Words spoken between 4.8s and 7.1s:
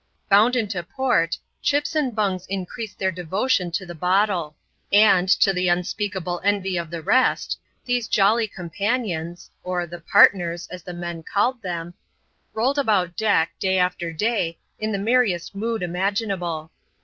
and, to the unspeakable envy of the